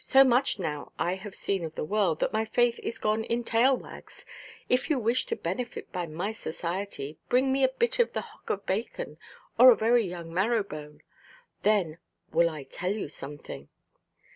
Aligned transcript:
So 0.03 0.23
much 0.23 0.57
now 0.57 0.91
I 0.97 1.13
have 1.13 1.35
seen 1.35 1.63
of 1.63 1.75
the 1.75 1.83
world 1.83 2.21
that 2.21 2.33
my 2.33 2.43
faith 2.43 2.79
is 2.81 2.97
gone 2.97 3.23
in 3.23 3.43
tail–wags. 3.43 4.25
If 4.67 4.89
you 4.89 4.97
wish 4.97 5.27
to 5.27 5.35
benefit 5.35 5.91
by 5.91 6.07
my 6.07 6.31
society, 6.31 7.19
bring 7.29 7.51
me 7.51 7.63
a 7.63 7.69
bit 7.69 7.93
from 7.97 8.09
the 8.11 8.21
hock 8.21 8.49
of 8.49 8.65
bacon, 8.65 9.19
or 9.59 9.69
a 9.69 9.75
very 9.77 10.03
young 10.03 10.33
marrowbone. 10.33 11.03
Then 11.61 11.99
will 12.31 12.49
I 12.49 12.63
tell 12.63 12.95
you 12.95 13.09
something." 13.09 13.69